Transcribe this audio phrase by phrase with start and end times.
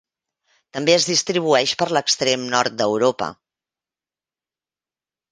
[0.75, 3.27] També es distribueix per l'extrem nord d'Europa.